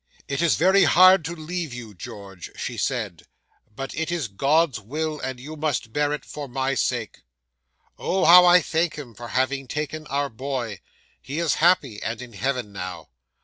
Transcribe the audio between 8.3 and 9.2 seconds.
I thank Him